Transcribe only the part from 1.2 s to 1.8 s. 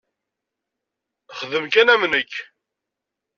Xdem